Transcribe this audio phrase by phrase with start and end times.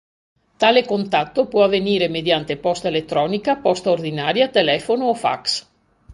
[0.57, 5.67] Tale contatto può avvenire mediante posta elettronica, posta ordinaria, telefono o fax.